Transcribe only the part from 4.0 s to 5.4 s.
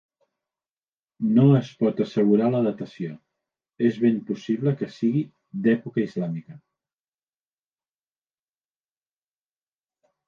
ben possible que siguin